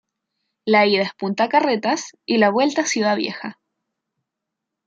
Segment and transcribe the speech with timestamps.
[0.65, 3.59] La ida es Punta Carretas y la vuelta Ciudad Vieja.